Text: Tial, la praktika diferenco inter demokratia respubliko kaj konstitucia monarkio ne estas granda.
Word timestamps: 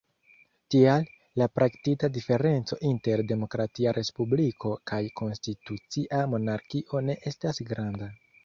Tial, 0.75 1.03
la 1.41 1.47
praktika 1.57 2.09
diferenco 2.15 2.79
inter 2.91 3.23
demokratia 3.33 3.93
respubliko 3.99 4.73
kaj 4.93 5.03
konstitucia 5.23 6.27
monarkio 6.35 7.07
ne 7.11 7.21
estas 7.35 7.67
granda. 7.73 8.13